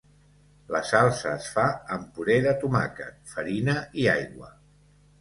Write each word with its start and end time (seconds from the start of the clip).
La 0.75 0.79
salsa 0.91 1.33
es 1.33 1.51
fa 1.59 1.67
amb 1.97 2.09
puré 2.17 2.39
de 2.49 2.57
tomàquet, 2.65 3.23
farina 3.37 3.81
i 4.05 4.13
aigua. 4.19 4.55